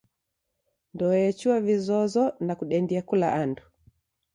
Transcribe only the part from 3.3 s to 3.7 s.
andu.